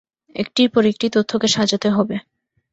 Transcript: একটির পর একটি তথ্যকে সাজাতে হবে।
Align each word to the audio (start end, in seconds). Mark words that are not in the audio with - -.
একটির 0.35 0.69
পর 0.69 0.83
একটি 0.85 1.07
তথ্যকে 1.09 1.47
সাজাতে 1.47 1.89
হবে। 1.89 2.15